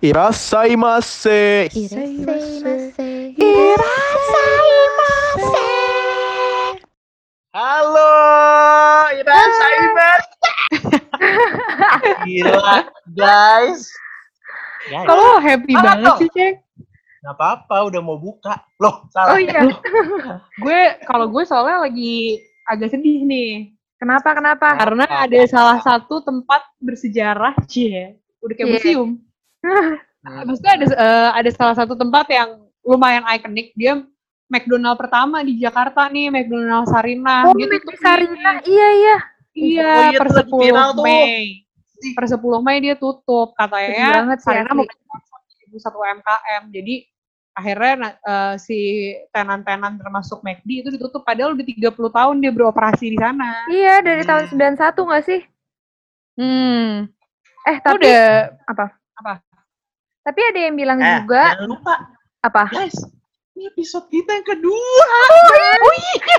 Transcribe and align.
Irasaimase. 0.00 1.68
Irasaimase. 1.76 3.36
Irasaimase. 3.36 4.48
Halo, 7.52 8.12
Irasaimase. 9.12 10.32
Gila, 12.24 12.88
guys. 13.12 13.92
Guys, 14.88 15.04
Kalau 15.04 15.36
happy 15.36 15.76
Banget 15.76 15.84
banget 16.00 16.12
sih, 16.16 16.28
Cek. 16.32 16.54
nggak 17.20 17.36
apa-apa, 17.36 17.92
udah 17.92 18.00
mau 18.00 18.16
buka. 18.16 18.56
Loh, 18.80 19.04
salah. 19.12 19.36
Oh 19.36 19.38
iya. 19.38 19.68
Gue 20.64 20.96
kalau 21.04 21.28
gue 21.28 21.44
soalnya 21.44 21.84
lagi 21.84 22.40
agak 22.64 22.96
sedih 22.96 23.20
nih. 23.28 23.76
Kenapa 24.00 24.32
kenapa? 24.32 24.80
Karena 24.80 25.04
ada 25.04 25.40
salah 25.44 25.76
satu 25.84 26.24
tempat 26.24 26.64
bersejarah, 26.80 27.52
cie, 27.68 28.16
udah 28.40 28.54
kayak 28.56 28.80
Cie. 28.80 28.96
museum. 28.96 29.20
Maksudnya 30.46 30.72
ada 30.76 30.86
eh, 30.86 31.30
ada 31.40 31.50
salah 31.52 31.76
satu 31.76 31.96
tempat 31.96 32.28
yang 32.28 32.60
lumayan 32.84 33.24
ikonik. 33.26 33.72
Dia 33.72 34.00
McDonald 34.50 34.98
pertama 34.98 35.40
di 35.40 35.56
Jakarta 35.56 36.10
nih, 36.10 36.28
McDonald 36.28 36.90
Sarina. 36.90 37.46
Oh, 37.46 37.54
Dia 37.54 37.66
Mek 37.70 37.80
tutup 37.80 37.96
Sarina. 38.02 38.34
nih. 38.60 38.66
Iya 38.66 38.88
iya. 38.90 39.16
Iya, 39.50 39.90
Oh 39.90 40.02
iya, 40.10 40.18
per 40.18 40.26
tuh 40.26 40.36
lagi 40.38 40.50
10 40.50 40.62
viral 40.62 40.90
tuh. 40.94 41.04
Mei. 41.04 41.42
Per 42.14 42.24
10 42.26 42.66
Mei 42.66 42.78
dia 42.80 42.94
tutup. 42.96 43.48
Sedih 43.50 43.58
Katanya 43.58 44.08
banget 44.14 44.38
Sarina 44.42 44.72
mau 44.74 44.86
satu 45.78 45.96
UMKM. 45.96 46.62
Jadi 46.68 46.94
akhirnya 47.50 47.92
eh, 48.20 48.54
si 48.58 48.78
tenan-tenan 49.30 49.96
termasuk 49.96 50.42
McD 50.42 50.70
itu 50.82 50.88
ditutup. 50.90 51.22
Padahal 51.22 51.54
udah 51.54 51.66
30 51.66 51.94
tahun 51.94 52.34
dia 52.40 52.52
beroperasi 52.52 53.06
di 53.08 53.18
sana. 53.18 53.64
Iya 53.70 54.02
dari 54.02 54.22
tahun 54.22 54.44
Hmm. 54.50 54.76
91 54.76 55.06
nggak 55.08 55.24
sih? 55.24 55.40
Hmm. 56.36 57.06
Eh 57.66 57.76
tapi 57.80 57.96
udah 58.00 58.24
apa? 58.66 58.86
Apa? 59.20 59.34
Tapi 60.30 60.46
ada 60.46 60.60
yang 60.62 60.78
bilang 60.78 60.98
Eh, 61.02 61.10
juga 61.18 61.42
jangan 61.58 61.66
lupa, 61.68 61.94
apa? 62.40 62.62
guys. 62.70 62.94
Ini 63.52 63.66
episode 63.68 64.06
kita 64.06 64.30
yang 64.32 64.46
kedua. 64.46 65.06
Oh 65.82 65.94
iya. 65.98 66.38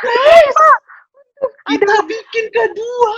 Guys, 0.00 0.56
Kita 1.66 1.94
bikin 2.02 2.44
kedua. 2.48 3.12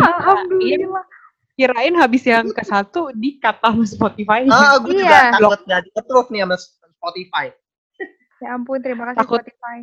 Alhamdulillah. 0.00 1.06
kirain 1.54 1.94
habis 1.94 2.22
yang 2.22 2.46
ke 2.48 2.62
satu 2.62 3.10
di 3.12 3.34
kata 3.36 3.70
sama 3.70 3.82
Spotify. 3.82 4.46
Ah, 4.46 4.78
gue 4.78 4.94
juga 4.94 5.10
Iya. 5.10 5.22
takut 5.32 5.60
nggak 5.60 5.80
diketruk 5.86 6.26
nih 6.28 6.40
sama 6.40 6.56
Spotify. 6.92 7.46
Ya 8.38 8.48
ampun, 8.52 8.78
terima 8.78 9.10
kasih 9.10 9.18
Takut. 9.18 9.42
Spotify. 9.42 9.78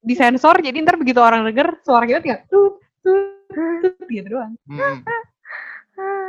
Disensor 0.00 0.56
jadi 0.58 0.76
ntar 0.80 0.96
begitu 0.96 1.20
orang 1.20 1.44
denger 1.44 1.80
suara 1.80 2.04
kita 2.04 2.20
tinggal 2.20 2.40
tut 2.46 2.74
tut 3.00 3.40
tut 3.84 4.04
gitu 4.06 4.28
doang. 4.30 4.52
Hmm. 4.64 5.00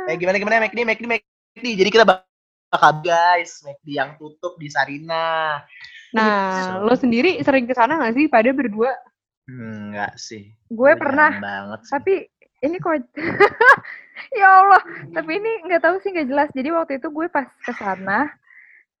Eh 0.08 0.16
gimana 0.16 0.36
gimana 0.36 0.60
McD, 0.60 0.80
McD, 0.82 1.04
McD. 1.54 1.78
Jadi 1.78 1.90
kita 1.94 2.04
bakal 2.06 2.92
guys, 3.06 3.62
McD 3.62 3.88
yang 3.94 4.18
tutup 4.18 4.58
di 4.58 4.66
Sarina. 4.66 5.62
Nah, 6.14 6.82
lo 6.82 6.94
sendiri 6.98 7.38
sering 7.42 7.66
ke 7.66 7.74
sana 7.74 7.98
gak 7.98 8.14
sih 8.18 8.26
pada 8.26 8.50
berdua? 8.50 8.90
Hmm, 9.46 9.94
enggak 9.94 10.18
sih. 10.18 10.50
Gue 10.70 10.98
pernah, 10.98 11.30
banget. 11.38 11.80
sih. 11.86 11.90
tapi 11.94 12.14
ini 12.64 12.76
kok 12.80 12.96
ya 14.40 14.46
Allah, 14.46 14.82
tapi 15.12 15.30
ini 15.36 15.68
nggak 15.68 15.82
tahu 15.84 15.96
sih 16.00 16.10
nggak 16.10 16.28
jelas. 16.30 16.48
Jadi 16.54 16.68
waktu 16.72 16.92
itu 16.98 17.12
gue 17.12 17.26
pas 17.28 17.44
ke 17.44 17.72
sana, 17.76 18.30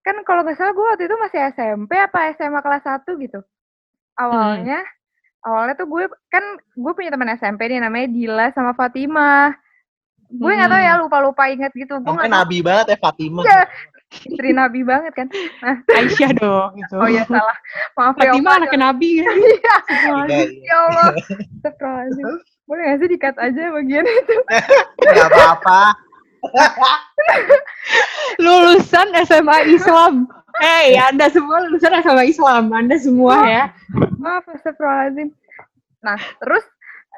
kan 0.04 0.16
kalau 0.22 0.44
nggak 0.44 0.58
salah 0.58 0.76
gue 0.76 0.84
waktu 0.84 1.04
itu 1.08 1.16
masih 1.16 1.40
SMP 1.56 1.96
apa 1.96 2.34
SMA 2.36 2.60
kelas 2.60 2.84
1 2.84 3.24
gitu. 3.24 3.40
Awalnya, 4.20 4.84
awalnya 5.42 5.74
tuh 5.80 5.88
gue 5.88 6.04
kan 6.28 6.44
gue 6.76 6.92
punya 6.92 7.10
teman 7.10 7.32
SMP 7.34 7.72
nih 7.72 7.80
namanya 7.80 8.06
Dila 8.12 8.46
sama 8.52 8.76
Fatima. 8.76 9.54
Gue 10.34 10.52
nggak 10.54 10.70
tahu 10.70 10.82
ya 10.82 10.94
lupa-lupa 10.98 11.42
inget 11.46 11.72
gitu. 11.74 11.94
Gue 12.02 12.10
Mungkin 12.10 12.26
nggak 12.26 12.34
nabi 12.34 12.58
banget 12.64 12.86
ya 12.94 12.98
Fatima. 12.98 13.42
Iya. 13.44 13.62
istri 14.14 14.54
Nabi 14.54 14.86
banget 14.86 15.12
kan. 15.18 15.26
Aisyah 15.90 16.30
dong 16.38 16.70
gitu. 16.78 16.94
Oh 17.02 17.10
ya 17.10 17.26
salah, 17.26 17.58
maaf 17.98 18.14
ya. 18.22 18.30
Fatima 18.30 18.62
anaknya 18.62 18.78
Nabi? 18.94 19.10
Iya, 19.26 19.76
iya. 20.30 20.42
Ya 20.62 20.76
Allah, 20.86 21.08
Astagfirullahaladzim. 21.58 22.26
Boleh 22.64 22.82
gak 22.94 22.98
sih 23.02 23.08
dikat 23.10 23.36
aja 23.42 23.62
bagian 23.74 24.06
itu? 24.06 24.36
Nggak 25.02 25.28
apa-apa. 25.34 25.80
Lulusan 28.38 29.08
SMA 29.26 29.58
Islam. 29.74 30.30
Hei, 30.62 30.94
Anda 30.94 31.26
semua 31.34 31.66
lulusan 31.66 31.98
SMA 31.98 32.24
Islam. 32.30 32.70
Anda 32.70 32.96
semua 33.02 33.34
ya. 33.50 33.64
Maaf, 34.22 34.46
astagfirullahaladzim. 34.46 35.34
Nah, 36.04 36.20
terus 36.38 36.64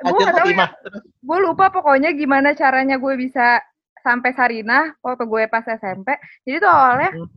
gue 0.05 0.19
gak 0.29 0.37
tahu 0.37 0.51
ya, 0.53 0.69
gue 1.01 1.39
lupa 1.41 1.73
pokoknya 1.73 2.13
gimana 2.13 2.53
caranya 2.53 3.01
gue 3.01 3.15
bisa 3.17 3.65
sampai 4.05 4.37
Sarina 4.37 4.93
waktu 5.01 5.25
gue 5.25 5.43
pas 5.49 5.65
SMP. 5.65 6.13
Jadi 6.45 6.61
tuh 6.61 6.71
awalnya 6.71 7.11
Hmm. 7.17 7.29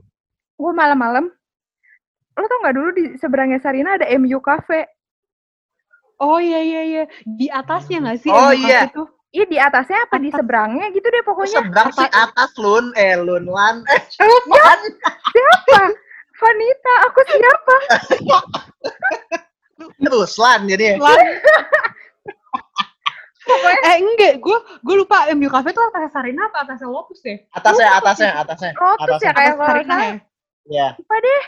gue 0.59 0.71
malam-malam, 0.75 1.25
lo 2.35 2.45
tau 2.45 2.59
gak 2.67 2.75
dulu 2.75 2.89
di 2.91 3.03
seberangnya 3.15 3.63
Sarina 3.63 3.95
ada 3.95 4.11
MU 4.19 4.43
Cafe. 4.43 4.85
Oh 6.19 6.35
iya 6.35 6.59
iya 6.59 6.81
iya. 6.83 7.03
Di 7.23 7.47
atasnya 7.47 8.03
gak 8.03 8.19
sih? 8.27 8.31
Oh, 8.31 8.51
MUK 8.51 8.59
iya. 8.59 8.91
itu? 8.91 9.03
Iya 9.29 9.45
di 9.45 9.57
atasnya 9.61 10.09
apa 10.09 10.17
di 10.19 10.29
seberangnya 10.33 10.89
gitu 10.91 11.05
deh 11.07 11.23
pokoknya. 11.23 11.63
Seberang 11.63 11.89
sih 11.95 12.09
atas 12.11 12.51
Lun, 12.59 12.91
eh 12.97 13.13
Lun 13.15 13.45
Lan, 13.47 13.85
eh 13.87 14.01
Wan. 14.51 14.79
Siapa? 15.31 15.81
Vanita, 16.39 16.93
aku 17.07 17.19
siapa? 17.29 17.75
Ruslan 20.11 20.67
jadi. 20.67 20.97
Lan. 20.99 21.19
Gue 24.49 24.57
gue 24.81 24.95
lupa 24.97 25.29
MU 25.31 25.45
Cafe 25.47 25.69
itu 25.69 25.77
atasnya 25.79 26.09
Sarina 26.09 26.41
apa 26.49 26.57
atasnya 26.65 26.89
Lotus 26.89 27.21
deh? 27.21 27.37
Atasnya, 27.53 27.87
atasnya, 27.95 28.31
atasnya. 28.35 28.71
Lotus 28.73 28.97
ya 28.97 29.05
Atasnya. 29.05 29.31
kayak 29.31 29.53
Sarina 29.55 29.95
ya? 29.95 30.13
Ya. 30.65 30.87
Lupa 30.97 31.15
deh. 31.19 31.43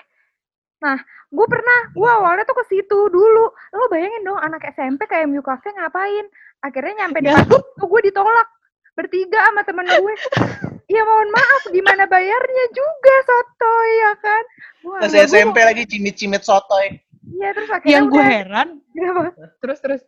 Nah, 0.81 0.97
gue 1.29 1.45
pernah, 1.45 1.79
gue 1.93 2.09
awalnya 2.09 2.43
tuh 2.43 2.57
ke 2.57 2.65
situ 2.69 2.99
dulu. 3.07 3.45
Lo 3.71 3.85
bayangin 3.87 4.21
dong, 4.21 4.37
anak 4.37 4.65
SMP 4.69 5.05
kayak 5.05 5.25
MU 5.25 5.41
Cafe 5.41 5.69
ngapain? 5.71 6.25
Akhirnya 6.59 7.05
nyampe 7.05 7.21
di 7.21 7.29
Ya. 7.29 7.37
situ, 7.37 7.57
gue 7.77 8.01
ditolak 8.03 8.47
bertiga 8.93 9.45
sama 9.49 9.61
temen 9.61 9.85
gue. 9.87 10.13
Ya 10.89 11.01
mohon 11.01 11.29
maaf, 11.31 11.63
di 11.71 11.79
mana 11.79 12.03
bayarnya 12.03 12.65
juga 12.75 13.15
soto 13.23 13.75
ya 13.87 14.11
kan? 14.19 14.43
Gua 14.83 14.97
SMP 15.07 15.57
lagi 15.63 15.87
cimit-cimit 15.87 16.43
sotoy. 16.43 16.99
Iya 17.31 17.53
terus 17.55 17.69
akhirnya 17.69 17.93
Yang 17.95 18.05
gue 18.09 18.17
udah, 18.19 18.27
heran, 18.33 18.67
Kenapa? 18.91 19.21
terus 19.61 19.79
terus 19.79 20.01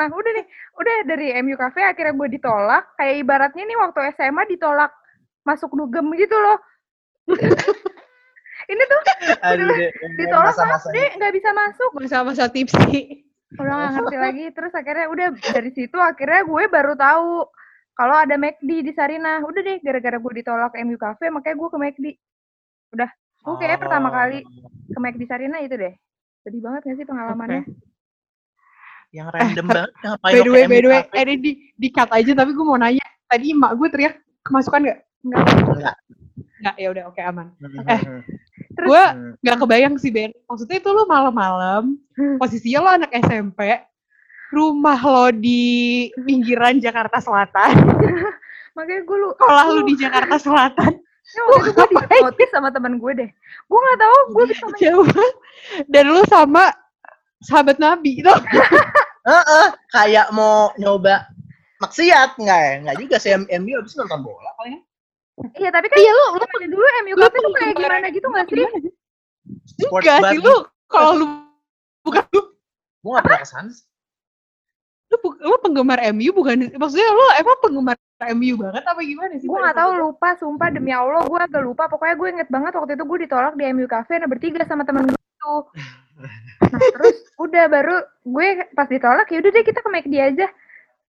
Nah 0.00 0.08
udah 0.08 0.32
nih, 0.32 0.46
udah 0.74 0.94
dari 1.04 1.26
MU 1.38 1.54
Cafe 1.54 1.84
akhirnya 1.84 2.16
gue 2.16 2.28
ditolak. 2.32 2.96
Kayak 2.96 3.14
ibaratnya 3.20 3.62
nih 3.62 3.76
waktu 3.76 4.00
SMA 4.16 4.48
ditolak 4.48 4.88
masuk 5.42 5.76
nugem 5.76 6.08
gitu 6.16 6.32
loh. 6.34 6.56
Ini 8.70 8.82
tuh 8.82 9.00
Aduh, 9.42 9.68
ditolak 10.14 10.52
mas 10.52 10.56
Masa-masa 10.56 10.88
deh 10.88 11.08
nggak 11.16 11.32
bisa 11.34 11.50
masuk. 11.50 11.90
masa-masa 11.92 12.44
tipsi. 12.46 13.24
udah 13.50 13.66
gak 13.74 13.92
ngerti 13.92 14.16
lagi 14.16 14.44
terus 14.54 14.70
akhirnya 14.70 15.10
udah 15.10 15.26
dari 15.34 15.74
situ 15.74 15.98
akhirnya 15.98 16.46
gue 16.46 16.62
baru 16.70 16.94
tahu 16.94 17.50
kalau 17.92 18.14
ada 18.14 18.38
McD 18.38 18.86
di 18.86 18.92
Sarina 18.94 19.42
udah 19.42 19.58
deh 19.60 19.82
gara-gara 19.82 20.16
gue 20.16 20.32
ditolak 20.38 20.70
MU 20.78 20.94
Cafe 20.94 21.28
makanya 21.28 21.58
gue 21.58 21.68
ke 21.68 21.78
McD 21.82 22.06
udah 22.94 23.10
gue 23.42 23.54
kayaknya 23.58 23.78
pertama 23.82 24.06
Oh. 24.06 24.14
kali 24.14 24.38
ke 24.86 24.98
McD 25.02 25.22
Sarina 25.26 25.58
itu 25.58 25.74
deh 25.74 25.90
sedih 26.40 26.62
banget 26.62 26.80
gak 26.84 26.96
sih 26.96 27.04
pengalamannya 27.04 27.66
yang 29.10 29.26
random 29.30 29.66
Eh, 29.66 29.72
banget 29.74 29.90
ngapain 30.00 30.22
By 30.22 30.38
the 30.38 30.42
lo 30.46 30.52
way, 30.54 30.64
by 30.66 30.78
the 30.78 30.88
way, 30.88 31.02
eh 31.10 31.38
di 31.38 31.52
di 31.74 31.88
cut 31.90 32.10
aja 32.10 32.32
tapi 32.32 32.50
gue 32.54 32.64
mau 32.64 32.78
nanya. 32.78 33.02
Tadi 33.26 33.54
emak 33.54 33.72
gue 33.74 33.88
teriak 33.90 34.14
kemasukan 34.42 34.80
nggak? 34.86 34.98
enggak 35.22 35.44
Enggak. 35.66 35.96
Nggak, 36.60 36.74
ya 36.76 36.88
udah 36.92 37.04
oke 37.08 37.20
aman. 37.20 37.46
Hmm, 37.56 37.88
Eh, 37.88 38.00
hmm, 38.00 38.20
terus 38.76 38.88
Gue 38.88 39.02
hmm. 39.02 39.32
nggak 39.40 39.58
kebayang 39.58 39.94
sih 39.96 40.10
Ben. 40.10 40.30
Maksudnya 40.46 40.76
itu 40.78 40.90
lu 40.90 41.04
malam-malam, 41.06 41.84
Hmm. 42.14 42.36
posisinya 42.36 42.78
lo 42.84 42.90
anak 43.00 43.10
SMP, 43.16 43.80
rumah 44.52 45.00
lo 45.00 45.32
di 45.32 45.62
pinggiran 46.20 46.76
Jakarta 46.78 47.16
Selatan, 47.16 47.70
makanya 48.76 49.02
gue 49.06 49.16
lu 49.16 49.28
sekolah 49.32 49.64
lu 49.72 49.80
di 49.86 49.94
Jakarta 49.96 50.36
Selatan, 50.44 50.92
Ya, 51.30 51.40
waktu 51.46 51.70
itu 51.70 51.78
gue 51.78 52.02
dihipnotis 52.02 52.50
sama 52.50 52.68
teman 52.74 52.98
gue 52.98 53.12
deh 53.14 53.30
gue 53.70 53.78
nggak 53.78 53.98
tahu 54.02 54.18
gue 54.34 54.44
bisa 54.50 54.64
main 54.66 54.80
jauh 54.82 55.06
dan 55.86 56.04
lu 56.10 56.22
sama 56.26 56.74
sahabat 57.40 57.78
Nabi 57.78 58.18
itu. 58.18 58.26
Heeh, 59.20 59.66
kayak 59.88 60.32
mau 60.32 60.72
nyoba 60.76 61.28
maksiat 61.78 62.40
enggak 62.40 62.60
ya? 62.60 62.72
Enggak 62.80 62.96
juga 62.98 63.16
sih 63.16 63.30
MU 63.36 63.72
habis 63.76 63.94
nonton 63.94 64.20
bola 64.20 64.50
kali 64.56 64.70
ya. 64.72 64.80
iya 65.56 65.68
tapi 65.72 65.88
kan 65.88 65.96
Iya 65.96 66.12
lu, 66.12 66.24
lu 66.36 66.44
dulu 66.68 66.86
MU 67.04 67.14
Cafe 67.16 67.36
tuh 67.38 67.52
kayak 67.54 67.74
gimana 67.74 68.06
gitu 68.08 68.26
nggak 68.28 68.46
sih 68.46 68.66
Enggak 69.80 70.18
sih 70.28 70.38
lu 70.38 70.54
kalau 70.84 71.12
lu 71.16 71.26
bukan 72.00 72.24
lu, 72.32 72.40
Gua 73.00 73.10
enggak 73.16 73.24
pernah 73.24 73.40
ke 73.40 73.48
sana. 73.48 73.70
sih. 73.72 73.84
lu, 75.10 75.16
lu 75.40 75.56
penggemar 75.58 75.98
MU 76.12 76.30
bukan 76.30 76.68
maksudnya 76.76 77.08
lu 77.08 77.24
emang 77.40 77.56
penggemar 77.60 77.96
MU 78.30 78.54
banget 78.60 78.84
apa 78.84 79.00
gimana 79.00 79.32
sih? 79.36 79.48
gue 79.48 79.58
nggak 79.58 79.74
tahu 79.74 79.90
lupa 79.96 80.28
sumpah 80.36 80.68
demi 80.68 80.92
allah 80.92 81.24
gue 81.24 81.40
agak 81.40 81.62
lupa 81.64 81.88
pokoknya 81.88 82.14
gue 82.14 82.28
inget 82.36 82.48
banget 82.52 82.72
waktu 82.76 82.92
itu 82.94 83.04
gue 83.04 83.18
ditolak 83.24 83.54
di 83.56 83.64
MU 83.72 83.88
Cafe 83.88 84.20
nah 84.20 84.28
bertiga 84.28 84.60
sama 84.68 84.84
temen 84.84 85.08
gue 85.08 85.18
itu 85.40 85.56
nah 86.60 86.80
terus 86.92 87.16
udah 87.40 87.64
baru 87.72 87.96
gue 88.28 88.46
pas 88.76 88.84
ditolak 88.84 89.24
ya 89.32 89.40
udah 89.40 89.50
deh 89.56 89.64
kita 89.64 89.80
ke 89.80 89.88
McD 89.88 90.14
aja 90.20 90.46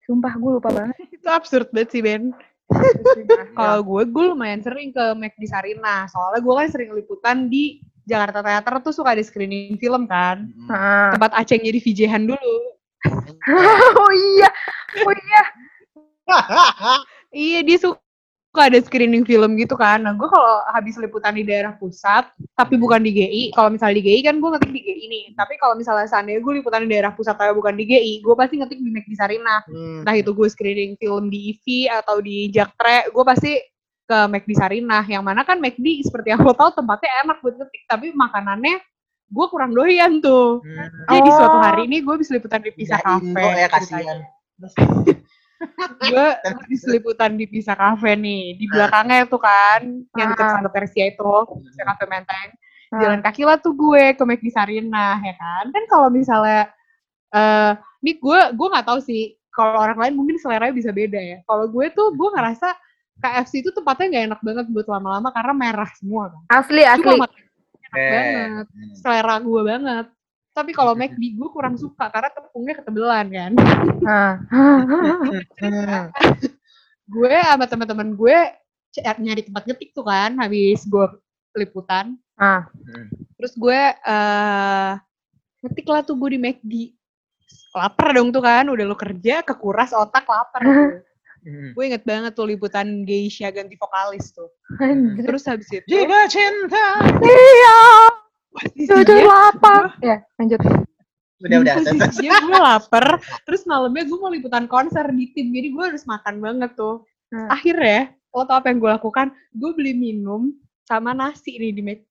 sumpah 0.03 0.35
gue 0.35 0.51
lupa 0.59 0.71
banget 0.75 0.97
Itu 1.15 1.29
absurd 1.31 1.75
banget 1.75 1.91
sih 1.91 2.03
Ben. 2.03 2.31
Kalau 3.59 3.83
gue, 3.83 4.03
gue 4.11 4.25
lumayan 4.31 4.63
sering 4.63 4.95
ke 4.95 5.05
McD 5.19 5.43
Sarina. 5.51 6.07
Soalnya 6.07 6.39
gue 6.43 6.55
kan 6.55 6.69
sering 6.71 6.91
liputan 6.95 7.51
di 7.51 7.83
Jakarta 8.07 8.43
Theater 8.43 8.75
tuh 8.83 8.95
suka 8.95 9.19
ada 9.19 9.23
screening 9.27 9.75
film 9.83 10.07
kan. 10.07 10.47
Hmm. 10.47 10.71
Heeh. 10.71 11.09
Tempat 11.19 11.31
Aceng 11.35 11.63
jadi 11.67 11.79
VJ-han 11.83 12.31
dulu. 12.31 12.55
oh 14.03 14.13
iya. 14.15 14.51
Oh 15.03 15.15
iya. 15.15 15.43
Iya, 17.35 17.59
dia 17.67 17.79
suka 17.83 18.06
ada 18.63 18.79
screening 18.81 19.25
film 19.25 19.57
gitu 19.61 19.75
kan. 19.75 20.05
Nah, 20.05 20.13
gue 20.17 20.29
kalau 20.29 20.65
habis 20.73 20.97
liputan 20.97 21.37
di 21.37 21.45
daerah 21.45 21.77
pusat, 21.77 22.29
tapi 22.57 22.75
bukan 22.77 23.01
di 23.01 23.13
GI. 23.13 23.43
Kalau 23.53 23.69
misalnya 23.69 24.01
di 24.01 24.05
GI 24.05 24.21
kan 24.25 24.37
gue 24.41 24.51
ngetik 24.57 24.73
di 24.73 24.81
GI 24.83 25.05
nih. 25.09 25.25
Tapi 25.37 25.55
kalau 25.61 25.75
misalnya 25.77 26.09
seandainya 26.09 26.41
gue 26.41 26.53
liputan 26.61 26.85
di 26.85 26.91
daerah 26.93 27.13
pusat 27.13 27.37
tapi 27.37 27.53
bukan 27.53 27.77
di 27.77 27.85
GI, 27.85 28.13
gue 28.25 28.35
pasti 28.37 28.61
ngetik 28.61 28.79
di 28.81 28.91
McD 28.93 29.13
Sarina. 29.17 29.57
Hmm. 29.69 30.01
Entah 30.05 30.17
itu 30.17 30.31
gue 30.33 30.49
screening 30.49 30.97
film 30.97 31.29
di 31.29 31.53
IVI 31.53 31.81
atau 31.91 32.21
di 32.25 32.49
Jaktre, 32.49 33.13
gue 33.13 33.25
pasti 33.25 33.53
ke 34.07 34.19
McD 34.31 34.51
Sarinah. 34.55 35.05
Yang 35.05 35.25
mana 35.27 35.43
kan 35.43 35.59
McD 35.59 36.07
seperti 36.07 36.31
yang 36.33 36.41
lo 36.41 36.55
tau 36.55 36.71
tempatnya 36.73 37.11
enak 37.27 37.43
buat 37.43 37.55
ngetik, 37.59 37.83
tapi 37.91 38.15
makanannya 38.15 38.79
gue 39.27 39.47
kurang 39.51 39.75
doyan 39.75 40.23
tuh. 40.23 40.63
Hmm. 40.63 41.11
Jadi 41.11 41.29
Oh. 41.29 41.37
suatu 41.37 41.59
hari 41.59 41.91
ini 41.91 41.99
gue 42.01 42.15
bisa 42.15 42.31
liputan 42.33 42.63
di 42.63 42.71
Pizza 42.71 42.97
Tidak 42.97 43.07
Cafe. 43.07 43.27
Indo 43.27 43.49
ya 43.59 43.69
kasihan. 43.69 44.19
gue 46.03 46.27
habis 46.39 46.81
liputan 46.87 47.35
di 47.35 47.45
Pizza 47.45 47.73
Cafe 47.73 48.13
nih 48.13 48.55
di 48.55 48.67
belakangnya 48.67 49.25
tuh 49.25 49.39
kan 49.39 49.81
yang 50.13 50.29
dekat 50.31 50.45
Ah. 50.45 50.53
Santa 50.55 50.71
Tersia 50.71 51.05
itu 51.09 51.31
Pizza 51.61 51.83
Cafe 51.83 52.05
Menteng 52.07 52.49
Ah. 52.87 53.01
jalan 53.01 53.19
kaki 53.19 53.43
lah 53.43 53.57
tuh 53.57 53.73
gue 53.73 54.13
ke 54.13 54.23
McD 54.23 54.47
Sarinah 54.49 55.19
ya 55.19 55.35
kan 55.35 55.65
kan 55.69 55.85
kalau 55.87 56.09
misalnya 56.09 56.71
eh 57.29 57.73
nih 57.99 58.15
gue 58.17 58.41
gue 58.53 58.67
nggak 58.69 58.87
tahu 58.87 59.01
sih 59.01 59.23
kalau 59.51 59.83
orang 59.83 59.99
lain 59.99 60.15
mungkin 60.15 60.37
seleranya 60.37 60.71
bisa 60.71 60.91
beda 60.91 61.17
ya 61.17 61.39
kalau 61.43 61.67
gue 61.67 61.87
tuh 61.91 62.13
gue 62.13 62.29
ngerasa 62.31 62.77
KFC 63.17 63.61
itu 63.61 63.73
tempatnya 63.73 64.07
nggak 64.07 64.25
enak 64.29 64.41
banget 64.41 64.67
buat 64.69 64.87
lama-lama 64.87 65.29
karena 65.31 65.53
merah 65.53 65.91
semua 65.93 66.29
kan 66.29 66.63
Asli 66.63 66.85
asli. 66.85 67.03
cuma 67.03 67.27
enak 67.27 67.97
Eh. 67.97 68.11
banget 68.13 68.67
selera 68.95 69.35
gue 69.39 69.61
banget 69.63 70.07
tapi 70.57 70.73
kalau 70.73 70.97
McD 70.97 71.37
gue 71.37 71.49
kurang 71.53 71.77
suka 71.77 72.09
karena 72.09 72.33
tepungnya 72.33 72.75
ketebelan 72.81 73.27
kan 73.29 73.53
Heeh. 74.01 74.33
Hmm. 75.61 76.09
gue 77.13 77.35
sama 77.45 77.69
teman-teman 77.69 78.17
gue 78.17 78.37
nyari 79.21 79.45
tempat 79.45 79.69
ngetik 79.69 79.93
tuh 79.93 80.09
kan 80.09 80.33
habis 80.41 80.89
gue 80.89 81.05
liputan 81.53 82.17
Ah. 82.37 82.69
Terus 83.41 83.57
gue 83.57 83.81
eh 83.97 84.93
ngetik 85.65 85.89
lah 85.89 86.05
tuh 86.05 86.21
gue 86.21 86.37
di 86.37 86.41
McD 86.41 86.73
lapar 87.73 88.13
dong 88.13 88.29
tuh 88.29 88.45
kan 88.45 88.69
udah 88.69 88.85
lo 88.85 88.97
kerja 88.97 89.41
kekuras 89.41 89.93
otak 89.97 90.29
lapar 90.29 90.61
tuh. 90.61 91.01
Hmm. 91.47 91.73
gue 91.79 91.85
inget 91.87 92.03
banget 92.03 92.35
tuh 92.35 92.43
liputan 92.45 93.07
Geisha 93.07 93.49
ganti 93.55 93.79
vokalis 93.79 94.35
tuh 94.35 94.51
terus 95.23 95.47
habis 95.47 95.71
itu 95.71 95.87
Jika 95.87 96.27
cinta. 96.27 96.87
Iya. 97.23 97.79
Posisinya, 98.57 98.97
Jujur 98.99 99.19
lapar. 99.23 99.83
Ya, 100.01 100.17
lanjut. 100.35 100.61
Udah 101.37 101.59
udah. 101.61 101.75
posisinya 101.77 102.33
gue 102.41 102.57
lapar 102.59 103.07
terus 103.45 103.63
malamnya 103.63 104.03
gue 104.03 104.17
mau 104.17 104.33
liputan 104.33 104.65
konser 104.65 105.05
di 105.11 105.29
tim 105.31 105.53
jadi 105.53 105.69
gue 105.69 105.85
harus 105.87 106.05
makan 106.05 106.41
banget 106.41 106.73
tuh 106.75 107.05
Hmm. 107.27 107.51
akhirnya 107.51 108.01
lo 108.31 108.47
tau 108.47 108.57
apa 108.57 108.71
yang 108.71 108.79
gue 108.79 108.89
lakukan 108.89 109.29
gue 109.51 109.71
beli 109.75 109.93
minum 109.93 110.49
sama 110.83 111.11
nasi 111.11 111.59
nih 111.59 111.75
di 111.75 111.83
McD 111.83 112.11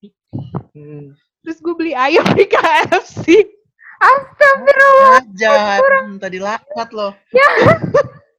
Hmm. 0.70 1.10
terus 1.40 1.58
gue 1.58 1.72
beli 1.72 1.90
ayam 1.90 2.22
di 2.30 2.46
KFC 2.46 3.48
Astagfirullah. 3.96 5.24
Ajar. 5.24 5.80
Tadi 6.20 6.36
lakat 6.36 6.88
loh. 6.92 7.16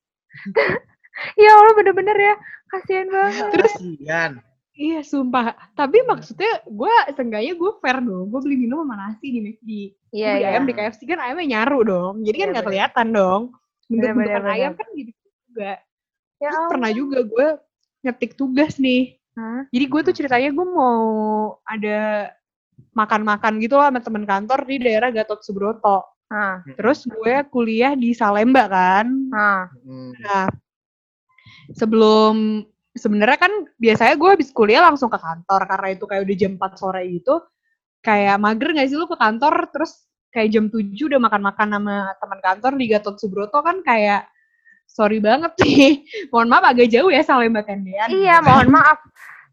Ya 1.34 1.50
Allah 1.52 1.74
bener-bener 1.74 2.14
ya. 2.14 2.34
Kasihan 2.68 3.08
banget. 3.10 3.46
Terus- 3.52 3.74
Kasihan. 3.74 4.32
Iya 4.78 5.00
sumpah. 5.02 5.58
Tapi 5.74 6.06
maksudnya 6.06 6.62
gue 6.64 6.94
seenggaknya 7.18 7.54
gue 7.58 7.72
fair 7.82 7.98
dong. 8.00 8.30
Gue 8.30 8.40
beli 8.46 8.58
minum 8.62 8.86
sama 8.86 8.96
nasi 8.96 9.28
di 9.34 9.40
McD 9.42 9.72
Iya, 10.14 10.30
beli 10.38 10.44
iya. 10.46 10.48
ayam 10.54 10.64
di 10.64 10.74
KFC 10.78 11.00
kan 11.10 11.20
ayamnya 11.20 11.46
nyaru 11.58 11.80
dong. 11.84 12.14
Jadi 12.24 12.38
kan 12.38 12.48
Iya, 12.48 12.54
nggak 12.54 12.66
kelihatan 12.70 13.08
dong. 13.12 13.42
Bentuk 13.88 13.98
Bener, 13.98 14.14
bentukan 14.16 14.44
bener, 14.46 14.56
ayam 14.56 14.72
kan 14.78 14.88
gitu 14.94 15.12
juga. 15.50 15.72
Ya 16.38 16.50
terus 16.54 16.70
pernah 16.70 16.92
juga 16.94 17.20
gue 17.26 17.48
ngetik 18.06 18.32
tugas 18.38 18.78
nih. 18.78 19.18
Hah? 19.38 19.70
jadi 19.70 19.86
gue 19.86 20.02
tuh 20.02 20.14
ceritanya 20.18 20.50
gue 20.50 20.66
mau 20.66 20.98
ada 21.62 22.34
makan-makan 22.98 23.62
gitu 23.62 23.78
lah 23.78 23.94
sama 23.94 24.02
temen 24.02 24.26
kantor 24.26 24.66
di 24.66 24.82
daerah 24.82 25.14
Gatot 25.14 25.46
Subroto. 25.46 26.02
Ah, 26.28 26.60
terus 26.74 27.06
gue 27.06 27.36
kuliah 27.54 27.94
di 27.94 28.18
Salemba 28.18 28.66
kan. 28.66 29.08
Ah. 29.30 29.70
Hmm. 29.86 30.12
Nah, 30.18 30.50
sebelum 31.78 32.66
sebenarnya 32.98 33.38
kan 33.40 33.54
biasanya 33.78 34.16
gue 34.18 34.30
habis 34.34 34.50
kuliah 34.52 34.84
langsung 34.84 35.08
ke 35.08 35.18
kantor 35.22 35.62
karena 35.70 35.88
itu 35.94 36.04
kayak 36.10 36.22
udah 36.28 36.36
jam 36.38 36.52
4 36.60 36.82
sore 36.82 37.02
gitu. 37.08 37.36
Kayak 38.02 38.38
mager 38.42 38.70
gak 38.74 38.88
sih 38.90 38.98
lu 38.98 39.08
ke 39.10 39.18
kantor 39.18 39.54
terus 39.74 40.06
kayak 40.34 40.50
jam 40.54 40.66
7 40.70 40.92
udah 40.94 41.20
makan-makan 41.22 41.68
sama 41.78 41.96
teman 42.20 42.40
kantor 42.44 42.72
di 42.78 42.86
Gatot 42.92 43.16
Subroto 43.18 43.60
kan 43.64 43.82
kayak 43.82 44.28
sorry 44.90 45.22
banget 45.22 45.54
sih. 45.62 46.04
Mohon 46.34 46.48
maaf 46.52 46.66
agak 46.74 46.88
jauh 46.92 47.10
ya 47.14 47.22
Salemba 47.22 47.62
Tendean. 47.64 48.10
Iya, 48.10 48.42
mohon 48.42 48.70
maaf. 48.74 49.00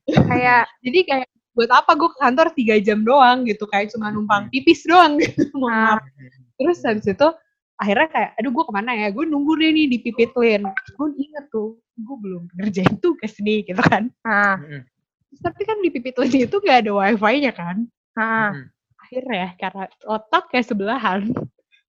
Kayak 0.08 0.69
Jadi 0.85 1.00
kayak 1.06 1.29
buat 1.55 1.70
apa 1.70 1.94
gue 1.94 2.11
ke 2.11 2.19
kantor 2.19 2.46
tiga 2.50 2.75
jam 2.82 3.06
doang 3.06 3.46
gitu 3.46 3.62
kayak 3.70 3.94
cuma 3.94 4.11
numpang 4.11 4.50
pipis 4.50 4.82
doang 4.85 5.23
gitu. 5.23 5.46
Mohon 5.55 5.70
ah, 5.70 5.79
maaf. 5.79 6.02
Terus 6.58 6.79
habis 6.82 7.06
itu 7.06 7.29
akhirnya 7.79 8.08
kayak 8.11 8.31
aduh 8.38 8.50
gue 8.55 8.64
ke 8.64 8.73
mana 8.75 8.91
ya 8.94 9.08
gue 9.11 9.25
nunggu 9.26 9.52
deh 9.58 9.70
nih 9.75 9.87
di 9.91 9.99
pipitlin 9.99 10.62
gue 10.70 11.08
inget 11.19 11.46
tuh 11.50 11.75
gue 11.94 12.17
belum 12.19 12.43
ngerjain 12.58 12.99
tugas 12.99 13.38
nih 13.38 13.62
gitu 13.64 13.81
kan 13.81 14.11
ah, 14.23 14.58
Hmm. 14.58 14.82
Tapi 15.35 15.67
kan 15.67 15.82
di 15.82 15.91
pipitlin 15.91 16.46
itu 16.46 16.56
gak 16.62 16.87
ada 16.87 16.94
wifi 16.94 17.43
nya 17.43 17.50
kan 17.50 17.87
ah. 18.14 18.55
Hmm. 18.55 18.70
akhirnya 19.02 19.49
karena 19.58 19.85
otak 20.05 20.46
kayak 20.50 20.67
sebelahan 20.67 21.20